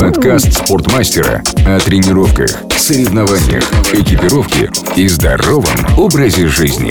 [0.00, 3.64] Подкаст спортмастера о тренировках, соревнованиях,
[3.94, 5.64] экипировке и здоровом
[5.96, 6.90] образе жизни.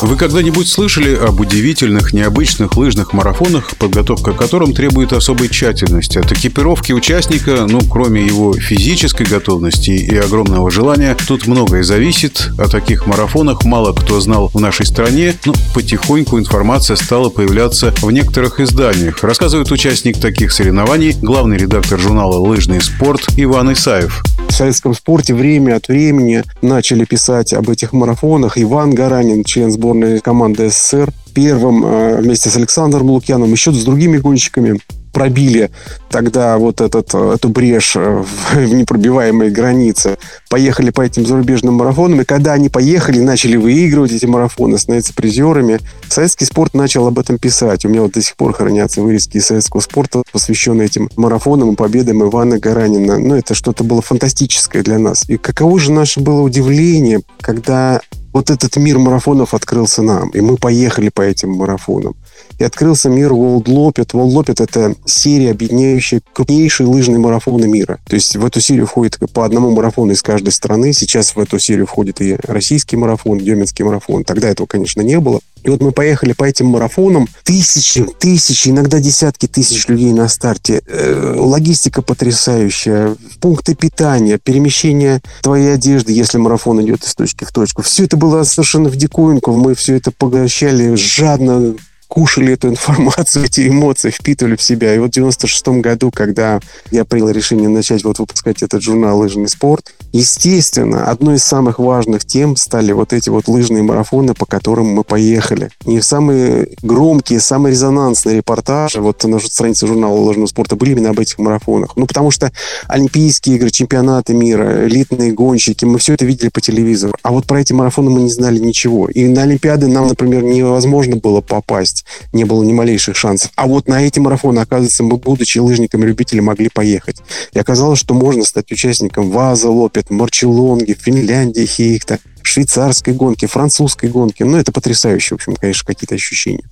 [0.00, 6.18] Вы когда-нибудь слышали об удивительных, необычных лыжных марафонах, подготовка к которым требует особой тщательности?
[6.18, 12.50] От экипировки участника, ну, кроме его физической готовности и огромного желания, тут многое зависит.
[12.58, 18.10] О таких марафонах мало кто знал в нашей стране, но потихоньку информация стала появляться в
[18.12, 19.24] некоторых изданиях.
[19.24, 24.22] Рассказывает участник таких соревнований, главный редактор журнала «Лыжный спорт» Иван Исаев.
[24.48, 28.58] В советском спорте время от времени начали писать об этих марафонах.
[28.58, 31.12] Иван Гаранин, член сборной команды СССР.
[31.34, 34.80] Первым э, вместе с Александром Лукьяном, еще с другими гонщиками
[35.12, 35.70] пробили
[36.10, 40.18] тогда вот этот, эту брешь э, в непробиваемой границе.
[40.48, 42.22] Поехали по этим зарубежным марафонам.
[42.22, 47.38] И когда они поехали, начали выигрывать эти марафоны, становиться призерами, советский спорт начал об этом
[47.38, 47.84] писать.
[47.84, 51.76] У меня вот до сих пор хранятся вырезки из советского спорта, посвященные этим марафонам и
[51.76, 53.18] победам Ивана Гаранина.
[53.18, 55.28] Ну, это что-то было фантастическое для нас.
[55.28, 58.00] И каково же наше было удивление, когда
[58.32, 62.14] вот этот мир марафонов открылся нам, и мы поехали по этим марафонам.
[62.58, 64.10] И открылся мир World Lopet.
[64.12, 68.00] World Lopet– это серия, объединяющая крупнейшие лыжные марафоны мира.
[68.06, 70.92] То есть в эту серию входит по одному марафону из каждой страны.
[70.92, 74.24] Сейчас в эту серию входит и российский марафон, Деминский марафон.
[74.24, 75.40] Тогда этого, конечно, не было.
[75.64, 77.28] И вот мы поехали по этим марафонам.
[77.44, 80.82] Тысячи, тысячи, иногда десятки тысяч людей на старте.
[80.86, 83.16] Э, логистика потрясающая.
[83.40, 87.82] Пункты питания, перемещение твоей одежды, если марафон идет из точки в точку.
[87.82, 89.52] Все это было совершенно в диковинку.
[89.52, 91.74] Мы все это поглощали жадно,
[92.08, 94.94] кушали эту информацию, эти эмоции, впитывали в себя.
[94.94, 96.60] И вот в 96 году, когда
[96.90, 102.24] я принял решение начать вот выпускать этот журнал «Лыжный спорт», естественно, одной из самых важных
[102.24, 105.70] тем стали вот эти вот лыжные марафоны, по которым мы поехали.
[105.86, 111.20] И самые громкие, самые резонансные репортажи вот на странице журнала «Лыжного спорта» были именно об
[111.20, 111.96] этих марафонах.
[111.96, 112.50] Ну, потому что
[112.86, 117.14] Олимпийские игры, чемпионаты мира, элитные гонщики, мы все это видели по телевизору.
[117.22, 119.08] А вот про эти марафоны мы не знали ничего.
[119.08, 123.50] И на Олимпиады нам, например, невозможно было попасть есть не было ни малейших шансов.
[123.56, 127.18] А вот на эти марафоны, оказывается, мы, будучи лыжниками-любителями, могли поехать.
[127.52, 134.42] И оказалось, что можно стать участником Ваза, Лопет, Марчелонги, Финляндии, Хейхта, швейцарской гонки, французской гонки.
[134.42, 136.64] Ну, это потрясающе, в общем, конечно, какие-то ощущения.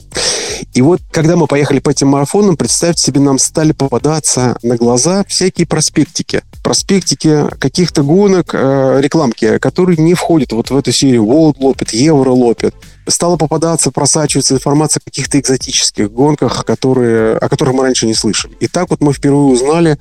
[0.72, 5.24] И вот, когда мы поехали по этим марафонам, представьте себе, нам стали попадаться на глаза
[5.28, 6.42] всякие проспектики.
[6.62, 12.34] Проспектики каких-то гонок, э, рекламки, которые не входят вот в эту серию World Lopet, Euro
[12.34, 12.74] Lopet
[13.08, 18.54] стала попадаться, просачиваться информация о каких-то экзотических гонках, которые, о которых мы раньше не слышали.
[18.60, 19.98] И так вот мы впервые узнали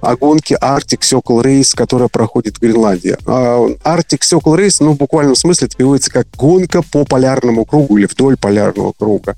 [0.00, 3.16] о гонке Arctic Circle Race, которая проходит в Гренландии.
[3.26, 7.96] А, Arctic Circle Race, ну, в буквальном смысле это переводится как гонка по полярному кругу
[7.98, 9.36] или вдоль полярного круга.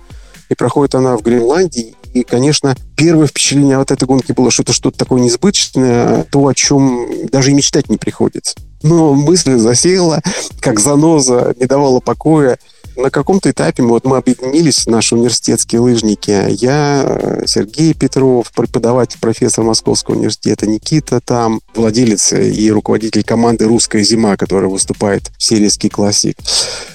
[0.48, 1.94] И проходит она в Гренландии.
[2.15, 6.54] И, конечно, первое впечатление от этой гонки было, что это что-то такое несбыточное, то, о
[6.54, 8.54] чем даже и мечтать не приходится.
[8.83, 10.22] Но мысль засеяла,
[10.60, 12.59] как заноза, не давала покоя
[12.97, 16.47] на каком-то этапе мы, вот мы объединились, наши университетские лыжники.
[16.51, 24.37] Я, Сергей Петров, преподаватель, профессор Московского университета, Никита там, владелец и руководитель команды «Русская зима»,
[24.37, 26.37] которая выступает в серии «Ски Классик».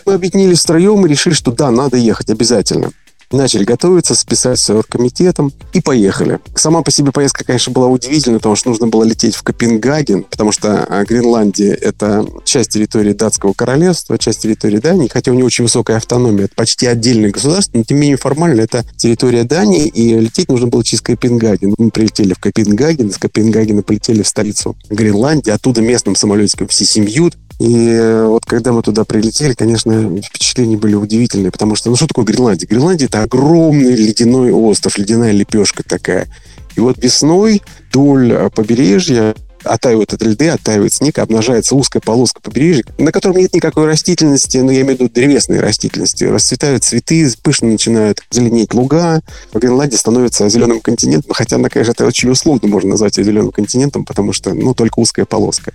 [0.05, 2.91] Мы объединились втроем и решили, что да, надо ехать обязательно
[3.33, 6.39] начали готовиться, списать с оргкомитетом и поехали.
[6.55, 10.51] Сама по себе поездка, конечно, была удивительной, потому что нужно было лететь в Копенгаген, потому
[10.51, 15.63] что а, Гренландия— это часть территории датского королевства, часть территории Дании, хотя у нее очень
[15.63, 20.17] высокая автономия, это почти отдельное государство, но тем не менее формально это территория Дании, и
[20.19, 21.75] лететь нужно было через Копенгаген.
[21.77, 27.35] Мы прилетели в Копенгаген, из Копенгагена полетели в столицу Гренландии, оттуда местным самолетиком в Сисимьют,
[27.61, 32.07] и э, вот когда мы туда прилетели, конечно, впечатления были удивительные, потому что, ну что
[32.07, 32.67] такое Гренландия?
[32.67, 36.27] Гренландия– это огромный ледяной остров, ледяная лепешка такая.
[36.75, 42.83] И вот весной вдоль э, побережья оттаивают от льды, оттаивает снег, обнажается узкая полоска побережья,
[42.97, 46.23] на котором нет никакой растительности, ну, я имею в виду древесной растительности.
[46.25, 49.21] Расцветают цветы, пышно начинают зеленеть луга.
[49.53, 54.05] Гренландия становится зеленым континентом, хотя, она, конечно, это очень условно можно назвать ее зеленым континентом,
[54.05, 55.73] потому что, ну, только узкая полоска.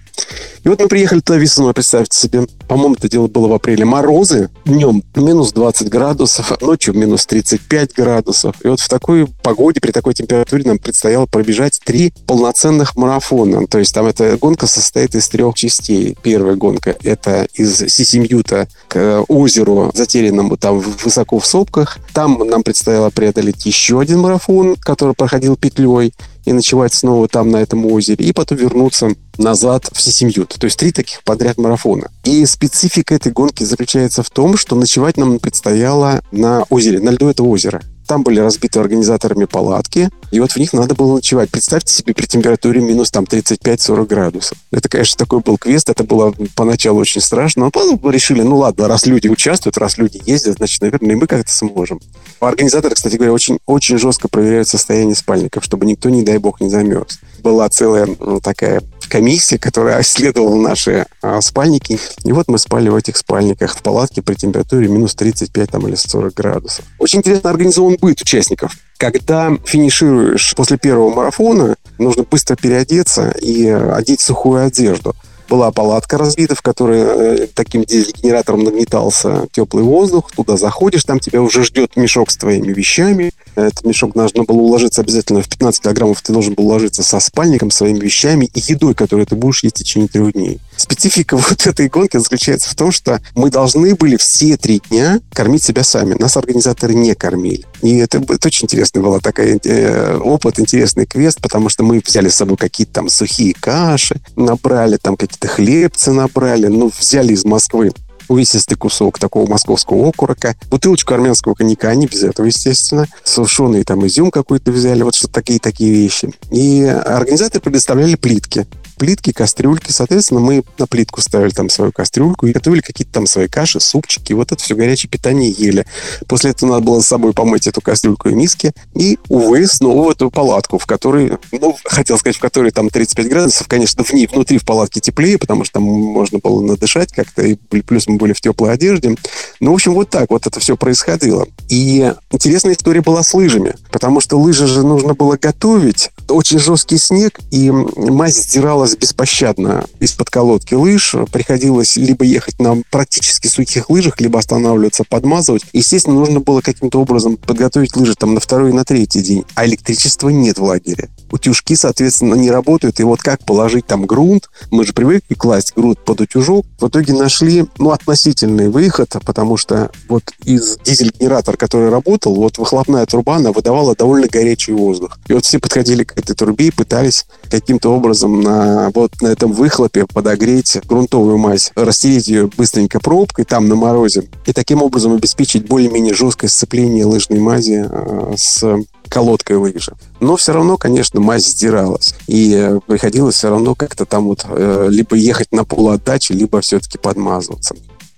[0.64, 4.50] И вот мы приехали туда весной, представьте себе, по-моему, это дело было в апреле, морозы,
[4.64, 8.56] днем минус 20 градусов, ночью минус 35 градусов.
[8.64, 13.66] И вот в такой погоде, при такой температуре нам предстояло пробежать три полноценных марафона.
[13.76, 16.16] То есть там эта гонка состоит из трех частей.
[16.22, 21.98] Первая гонка— это из Сисимьюта к озеру, затерянному там высоко в сопках.
[22.14, 26.14] Там нам предстояло преодолеть еще один марафон, который проходил петлей
[26.46, 30.56] и ночевать снова там, на этом озере, и потом вернуться назад в Сисимьют.
[30.58, 32.08] То есть три таких подряд марафона.
[32.24, 37.28] И специфика этой гонки заключается в том, что ночевать нам предстояло на озере, на льду
[37.28, 37.82] этого озера.
[38.06, 41.50] Там были разбиты организаторами палатки, И вот в них надо было ночевать.
[41.50, 44.58] Представьте себе при температуре минус там 35-40 градусов.
[44.70, 45.88] Это, конечно, такой был квест.
[45.88, 47.64] Это было поначалу очень страшно.
[47.64, 51.26] Но потом решили, ну ладно, раз люди участвуют, раз люди ездят, значит, наверное, и мы
[51.26, 52.00] как-то сможем.
[52.40, 56.68] Организаторы, кстати говоря, очень, очень жестко проверяют состояние спальников, чтобы никто, не дай бог, не
[56.68, 57.18] замерз.
[57.42, 61.98] Была целая ну, такая комиссия, которая исследовала наши а, спальники.
[62.24, 65.94] И вот мы спали в этих спальниках в палатке при температуре минус 35 там, или
[65.94, 66.84] 40 градусов.
[66.98, 68.76] Очень интересно организован быт участников.
[68.98, 75.14] Когда финишируешь после первого марафона, нужно быстро переодеться и одеть сухую одежду
[75.48, 80.30] была палатка разбита, в которой э, таким дизель-генератором нагнетался теплый воздух.
[80.32, 83.32] Туда заходишь, там тебя уже ждет мешок с твоими вещами.
[83.56, 86.20] Этот мешок должно было уложиться обязательно в 15 килограммов.
[86.22, 89.78] Ты должен был уложиться со спальником, своими вещами и едой, которую ты будешь есть в
[89.78, 90.60] течение трех дней.
[90.76, 95.62] Специфика вот этой гонки заключается в том, что мы должны были все три дня кормить
[95.62, 96.14] себя сами.
[96.14, 97.64] Нас организаторы не кормили.
[97.82, 102.28] И это, это очень интересный был такой э, опыт, интересный квест, потому что мы взяли
[102.28, 107.92] с собой какие-то там сухие каши, набрали там какие-то хлебцы набрали, ну, взяли из Москвы
[108.28, 114.30] увесистый кусок такого московского окурока, бутылочку армянского коньяка, не без этого, естественно, сушеный там изюм
[114.30, 116.32] какой-то взяли, вот что такие-такие вещи.
[116.50, 119.92] И организаторы предоставляли плитки плитки, кастрюльки.
[119.92, 124.32] Соответственно, мы на плитку ставили там свою кастрюльку и готовили какие-то там свои каши, супчики.
[124.32, 125.86] Вот это все горячее питание ели.
[126.26, 128.72] После этого надо было с собой помыть эту кастрюльку и миски.
[128.94, 133.28] И, увы, снова в эту палатку, в которой, ну, хотел сказать, в которой там 35
[133.28, 133.68] градусов.
[133.68, 137.42] Конечно, в ней, внутри в палатке теплее, потому что там можно было надышать как-то.
[137.42, 139.16] И плюс мы были в теплой одежде.
[139.60, 141.46] Ну, в общем, вот так вот это все происходило.
[141.68, 146.10] И интересная история была с лыжами, потому что лыжи же нужно было готовить.
[146.28, 151.14] Очень жесткий снег, и мазь сдиралась беспощадно из-под колодки лыж.
[151.32, 155.62] Приходилось либо ехать на практически сухих лыжах, либо останавливаться, подмазывать.
[155.72, 159.44] Естественно, нужно было каким-то образом подготовить лыжи там на второй и на третий день.
[159.54, 163.00] А электричества нет в лагере утюжки, соответственно, не работают.
[163.00, 166.66] И вот как положить там грунт, мы же привыкли класть грунт под утюжок.
[166.78, 173.06] В итоге нашли, ну, относительный выход, потому что вот из дизель-генератора, который работал, вот выхлопная
[173.06, 175.18] труба, она выдавала довольно горячий воздух.
[175.28, 179.52] И вот все подходили к этой трубе и пытались каким-то образом на вот на этом
[179.52, 185.66] выхлопе подогреть грунтовую мазь, растереть ее быстренько пробкой там на морозе и таким образом обеспечить
[185.66, 188.64] более-менее жесткое сцепление лыжной мази э, с
[189.08, 189.92] колодкой лыжи.
[190.20, 192.14] Но все равно, конечно, мазь сдиралась.
[192.26, 196.98] И э, приходилось все равно как-то там вот э, либо ехать на полуотдаче, либо все-таки
[196.98, 197.76] подмазываться.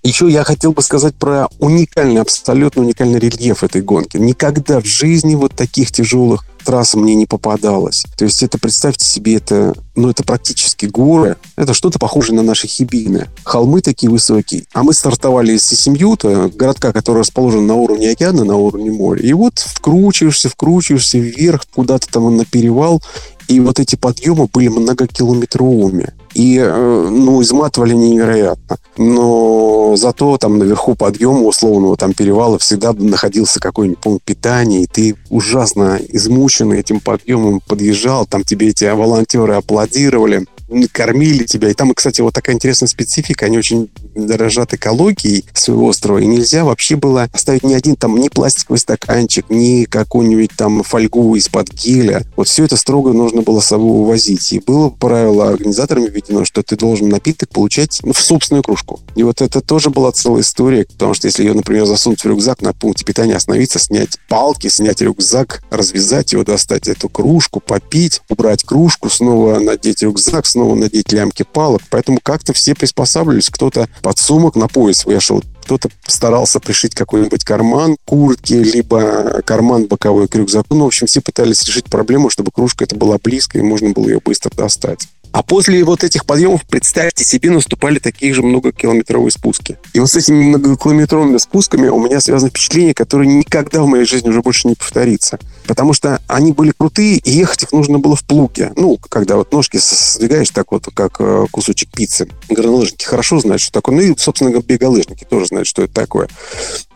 [0.08, 4.16] Еще я хотел бы сказать про уникальный, абсолютно уникальный рельеф этой гонки.
[4.16, 8.06] Никогда в жизни вот таких тяжелых трасс мне не попадалось.
[8.16, 11.36] То есть это, представьте себе, это, ну, это практически горы.
[11.56, 13.26] Это что-то похожее на наши Хибины.
[13.44, 14.64] Холмы такие высокие.
[14.72, 19.20] А мы стартовали из Сисимьюта, городка, который расположен на уровне океана, на уровне моря.
[19.20, 23.02] И вот вкручиваешься, вкручиваешься вверх, куда-то там на перевал,
[23.48, 26.12] и вот эти подъемы были многокилометровыми.
[26.34, 28.76] И, э, ну, изматывали невероятно.
[28.98, 35.16] Но зато там наверху подъема условного там перевала всегда находился какой-нибудь пункт питания, и ты
[35.30, 40.46] ужасно измученный этим подъемом подъезжал, там тебе эти волонтеры аплодировали
[40.92, 41.70] кормили тебя.
[41.70, 43.46] И там, кстати, вот такая интересная специфика.
[43.46, 46.18] Они очень дорожат экологией своего острова.
[46.18, 51.34] И нельзя вообще было оставить ни один там ни пластиковый стаканчик, ни какую-нибудь там фольгу
[51.36, 52.24] из-под геля.
[52.36, 54.52] Вот все это строго нужно было с собой увозить.
[54.52, 59.00] И было правило организаторами введено, что ты должен напиток получать ну, в собственную кружку.
[59.14, 62.62] И вот это тоже была целая история, потому что если ее, например, засунуть в рюкзак
[62.62, 68.64] на пункте питания, остановиться, снять палки, снять рюкзак, развязать его, достать эту кружку, попить, убрать
[68.64, 71.82] кружку, снова надеть рюкзак, снова надеть лямки палок.
[71.90, 73.50] Поэтому как-то все приспосабливались.
[73.50, 80.26] Кто-то под сумок на пояс вешал, кто-то старался пришить какой-нибудь карман куртки, либо карман боковой
[80.28, 80.74] к рюкзаку.
[80.74, 84.08] Ну, в общем, все пытались решить проблему, чтобы кружка это была близко, и можно было
[84.08, 85.08] ее быстро достать.
[85.32, 89.78] А после вот этих подъемов, представьте себе, наступали такие же многокилометровые спуски.
[89.92, 94.28] И вот с этими многокилометровыми спусками у меня связано впечатление, которое никогда в моей жизни
[94.28, 95.38] уже больше не повторится.
[95.66, 98.72] Потому что они были крутые, и ехать их нужно было в плуге.
[98.76, 102.28] Ну, когда вот ножки сдвигаешь так вот, как э, кусочек пиццы.
[102.48, 103.96] Горнолыжники хорошо знают, что такое.
[103.96, 106.28] Ну и, собственно, беголыжники тоже знают, что это такое.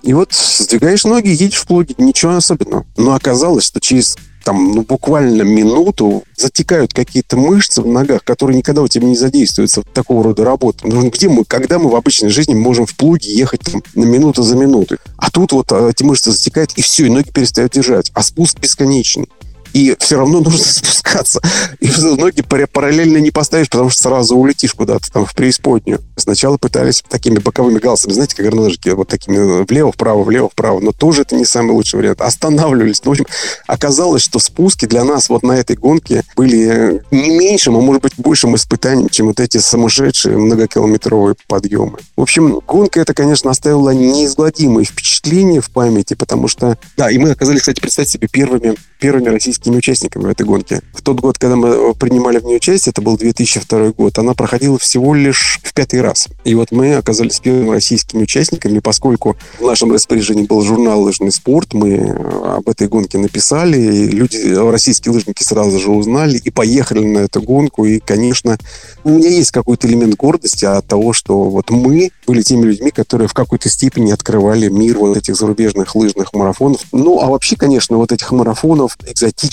[0.03, 2.85] И вот сдвигаешь ноги, едешь в плуге, ничего особенного.
[2.97, 8.82] Но оказалось, что через там, ну, буквально минуту затекают какие-то мышцы в ногах, которые никогда
[8.82, 10.87] у тебя не задействуются в такого рода работы.
[10.87, 14.42] Ну, где мы, когда мы в обычной жизни можем в плуге ехать там, на минуту
[14.42, 14.99] за минутой?
[15.16, 18.11] А тут вот а, эти мышцы затекают, и все, и ноги перестают держать.
[18.14, 19.28] А спуск бесконечный.
[19.73, 21.41] И все равно нужно спускаться.
[21.81, 26.00] И ноги параллельно не поставишь, потому что сразу улетишь куда-то там в преисподнюю.
[26.17, 30.81] Сначала пытались такими боковыми галсами, знаете, как горнолыжники, вот такими влево, вправо, влево, вправо.
[30.81, 32.21] Но тоже это не самый лучший вариант.
[32.21, 33.02] Останавливались.
[33.05, 33.26] Ну, в общем,
[33.67, 38.12] оказалось, что спуски для нас вот на этой гонке были не меньшим, а может быть
[38.17, 41.99] большим испытанием, чем вот эти сумасшедшие многокилометровые подъемы.
[42.17, 46.76] В общем, гонка эта, конечно, оставила неизгладимые впечатления в памяти, потому что...
[46.97, 50.81] Да, и мы оказались, кстати, представьте себе, первыми, первыми российскими участниками в этой гонке.
[50.95, 54.78] В тот год, когда мы принимали в ней участие, это был 2002 год, она проходила
[54.78, 56.28] всего лишь в пятый раз.
[56.45, 61.75] И вот мы оказались первыми российскими участниками, поскольку в нашем распоряжении был журнал «Лыжный спорт»,
[61.75, 61.99] мы
[62.45, 67.40] об этой гонке написали, и люди, российские лыжники сразу же узнали и поехали на эту
[67.42, 67.85] гонку.
[67.85, 68.59] И, конечно,
[69.04, 73.28] у меня есть какой-то элемент гордости от того, что вот мы были теми людьми, которые
[73.28, 76.81] в какой-то степени открывали мир вот этих зарубежных лыжных марафонов.
[76.92, 79.51] Ну, а вообще, конечно, вот этих марафонов экзотических,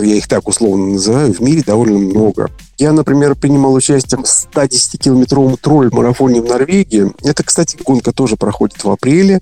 [0.00, 2.50] я их так условно называю, в мире довольно много.
[2.78, 7.12] Я, например, принимал участие в 110-километровом тролль-марафоне в Норвегии.
[7.22, 9.40] Это, кстати, гонка тоже проходит в апреле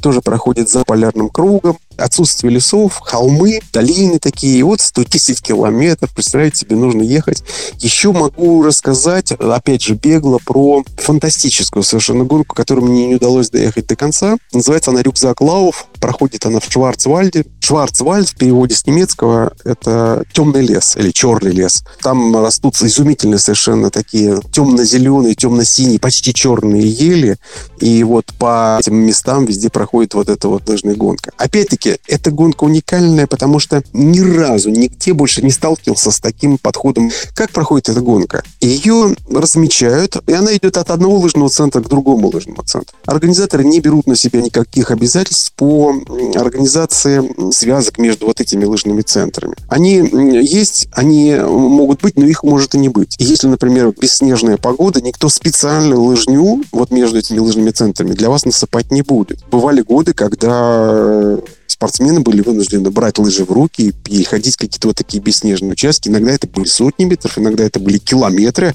[0.00, 4.58] тоже проходит за полярным кругом отсутствие лесов, холмы, долины такие.
[4.58, 7.42] И вот 110 километров, представляете себе, нужно ехать.
[7.78, 13.86] Еще могу рассказать, опять же, бегло про фантастическую совершенно гонку, которую мне не удалось доехать
[13.86, 14.36] до конца.
[14.52, 15.86] Называется она «Рюкзак Лауф».
[16.00, 17.44] Проходит она в Шварцвальде.
[17.60, 21.84] Шварцвальд в переводе с немецкого– это темный лес или черный лес.
[22.02, 27.36] Там растут изумительные совершенно такие темно-зеленые, темно-синие, почти черные ели.
[27.80, 31.32] И вот по этим местам везде проходит вот эта вот лыжная гонка.
[31.36, 32.00] Опять-таки, гонке.
[32.06, 37.10] Эта гонка уникальная, потому что ни разу нигде больше не сталкивался с таким подходом.
[37.34, 38.42] Как проходит эта гонка?
[38.60, 42.96] Ее размечают, и она идет от одного лыжного центра к другому лыжному центру.
[43.06, 45.94] Организаторы не берут на себя никаких обязательств по
[46.34, 49.54] организации связок между вот этими лыжными центрами.
[49.68, 49.96] Они
[50.42, 53.16] есть, они могут быть, но их может и не быть.
[53.18, 58.90] Если, например, бесснежная погода, никто специально лыжню вот между этими лыжными центрами для вас насыпать
[58.90, 59.40] не будет.
[59.50, 61.38] Бывали годы, когда
[61.80, 66.08] спортсмены были вынуждены брать лыжи в руки и ходить какие-то вот такие бесснежные участки.
[66.10, 68.74] Иногда это были сотни метров, иногда это были километры.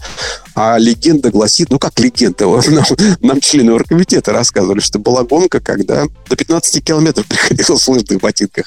[0.55, 2.85] А легенда гласит, ну как легенда, нам,
[3.19, 8.65] нам члены оргкомитета рассказывали, что была гонка, когда до 15 километров приходилось в лыжных ботинках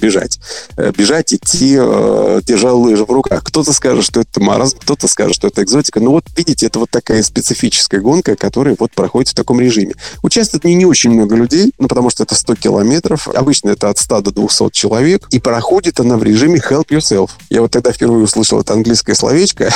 [0.00, 0.38] бежать.
[0.76, 3.44] Э, бежать, идти, э, держа лыжи в руках.
[3.44, 6.00] Кто-то скажет, что это маразм, кто-то скажет, что это экзотика.
[6.00, 9.94] Но вот видите, это вот такая специфическая гонка, которая вот проходит в таком режиме.
[10.22, 13.28] Участвует не, не очень много людей, ну потому что это 100 километров.
[13.28, 15.26] Обычно это от 100 до 200 человек.
[15.30, 17.30] И проходит она в режиме help yourself.
[17.50, 19.70] Я вот тогда впервые услышал это английское словечко.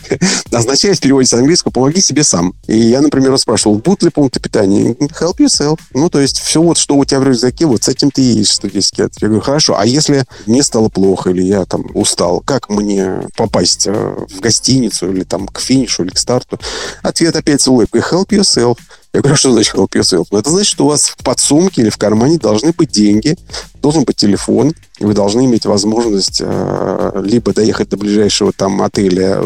[0.50, 2.54] Означает в переводе с английского «помоги себе сам».
[2.66, 4.92] И я, например, спрашивал, будут ли пункты питания?
[4.92, 5.78] Help yourself.
[5.92, 8.24] Ну, то есть все вот, что у тебя в рюкзаке, вот с этим ты и
[8.24, 9.22] едешь 110 километров.
[9.22, 13.86] Я говорю, хорошо, а если мне стало плохо или я там устал, как мне попасть
[13.86, 16.58] э, в гостиницу или там к финишу или к старту?
[17.02, 18.78] Ответ опять с улыбкой «help yourself».
[19.14, 20.26] Я говорю, «А что значит help yourself?
[20.36, 23.36] Это значит, что у вас в подсумке или в кармане должны быть деньги,
[23.80, 29.40] должен быть телефон, и вы должны иметь возможность э, либо доехать до ближайшего там отеля,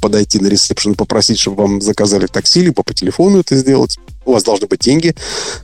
[0.00, 3.98] подойти на ресепшн, попросить, чтобы вам заказали такси, либо по телефону это сделать.
[4.26, 5.14] У вас должны быть деньги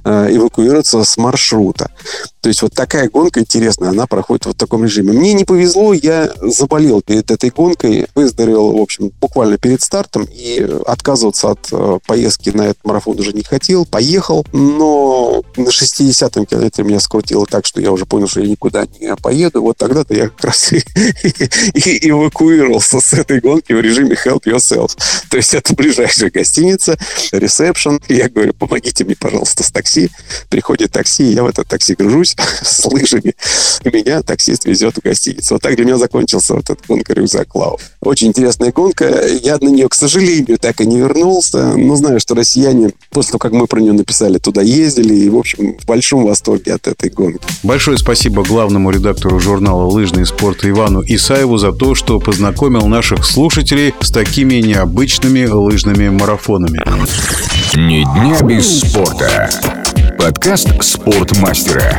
[0.05, 1.91] э, эвакуироваться с маршрута.
[2.41, 5.13] То есть вот такая гонка интересная, она проходит вот в таком режиме.
[5.13, 10.67] Мне не повезло, я заболел перед этой гонкой, выздоровел, в общем, буквально перед стартом, и
[10.87, 13.87] отказываться от э, поездки на этот марафон уже не хотел.
[13.87, 18.87] Поехал, но на 60-м километре меня скрутило так, что я уже понял, что я никуда
[19.01, 19.63] не поеду.
[19.63, 20.83] Вот тогда-то я как раз и,
[21.75, 24.97] и эвакуировался с этой гонки в режиме help yourself.
[25.31, 26.99] То есть это ближайшая гостиница,
[27.33, 28.01] ресепшн.
[28.09, 30.11] Я говорю, помогите мне, пожалуйста, с такси.
[30.49, 33.35] Приходит такси, я в это такси гружусь, с лыжами,
[33.85, 35.55] и меня таксист везет в гостиницу.
[35.55, 37.79] Вот так для меня закончился вот этот гонка «Рюкзак Клау».
[38.01, 39.27] Очень интересная гонка.
[39.27, 43.39] Я на нее, к сожалению, так и не вернулся, но знаю, что россияне, после того,
[43.39, 47.11] как мы про нее написали, туда ездили, и, в общем, в большом восторге от этой
[47.11, 47.41] гонки.
[47.63, 53.95] Большое спасибо главному редактору журнала «Лыжный спорт» Ивану Исаеву за то, что познакомил наших слушателей
[54.01, 56.81] с такими необычными лыжными марафонами.
[57.75, 59.51] Ни дня без спорта.
[60.19, 61.99] Подкаст «Спортмастера».